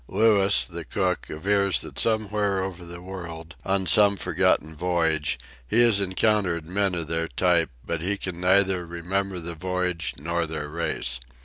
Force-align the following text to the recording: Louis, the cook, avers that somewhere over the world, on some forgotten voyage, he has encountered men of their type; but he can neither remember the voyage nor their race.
Louis, 0.07 0.65
the 0.65 0.83
cook, 0.83 1.27
avers 1.29 1.81
that 1.81 1.99
somewhere 1.99 2.63
over 2.63 2.83
the 2.83 3.03
world, 3.03 3.55
on 3.63 3.85
some 3.85 4.17
forgotten 4.17 4.75
voyage, 4.75 5.37
he 5.67 5.79
has 5.81 5.99
encountered 5.99 6.65
men 6.65 6.95
of 6.95 7.07
their 7.07 7.27
type; 7.27 7.69
but 7.85 8.01
he 8.01 8.17
can 8.17 8.41
neither 8.41 8.87
remember 8.87 9.37
the 9.39 9.53
voyage 9.53 10.15
nor 10.17 10.47
their 10.47 10.69
race. 10.69 11.19